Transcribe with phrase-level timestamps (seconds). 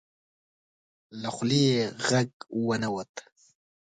[1.21, 2.29] له خولې یې غږ
[2.67, 3.13] ونه وت.